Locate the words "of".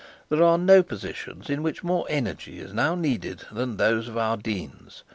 4.07-4.17